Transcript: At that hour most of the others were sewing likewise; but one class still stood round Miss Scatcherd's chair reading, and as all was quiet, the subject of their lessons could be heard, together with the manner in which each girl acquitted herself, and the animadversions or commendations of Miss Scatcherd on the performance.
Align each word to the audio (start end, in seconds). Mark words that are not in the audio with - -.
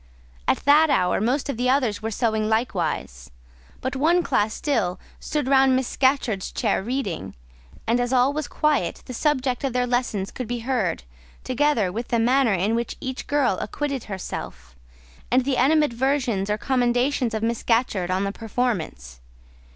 At 0.47 0.65
that 0.65 0.89
hour 0.89 1.21
most 1.21 1.47
of 1.47 1.57
the 1.57 1.69
others 1.69 2.01
were 2.01 2.09
sewing 2.09 2.49
likewise; 2.49 3.29
but 3.81 3.95
one 3.95 4.23
class 4.23 4.51
still 4.55 4.99
stood 5.19 5.47
round 5.47 5.75
Miss 5.75 5.87
Scatcherd's 5.89 6.51
chair 6.51 6.81
reading, 6.81 7.35
and 7.85 7.99
as 7.99 8.11
all 8.11 8.33
was 8.33 8.47
quiet, 8.47 9.03
the 9.05 9.13
subject 9.13 9.63
of 9.63 9.73
their 9.73 9.85
lessons 9.85 10.31
could 10.31 10.47
be 10.47 10.61
heard, 10.61 11.03
together 11.43 11.91
with 11.91 12.07
the 12.07 12.17
manner 12.17 12.55
in 12.55 12.73
which 12.73 12.97
each 12.99 13.27
girl 13.27 13.59
acquitted 13.59 14.05
herself, 14.05 14.75
and 15.29 15.45
the 15.45 15.57
animadversions 15.57 16.49
or 16.49 16.57
commendations 16.57 17.35
of 17.35 17.43
Miss 17.43 17.59
Scatcherd 17.59 18.09
on 18.09 18.23
the 18.23 18.31
performance. 18.31 19.21